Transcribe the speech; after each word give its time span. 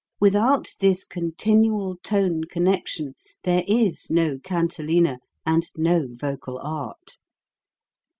Without 0.19 0.73
this 0.79 1.05
continual 1.05 1.95
tone 1.97 2.45
connec 2.45 2.87
tion 2.87 3.13
there 3.43 3.63
is 3.67 4.09
no 4.09 4.39
cantilena 4.39 5.19
and 5.45 5.69
no 5.77 6.07
vocal 6.09 6.57
art. 6.63 7.19